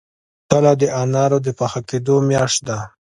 [0.49, 2.77] تله د انارو د پاخه کیدو میاشت ده.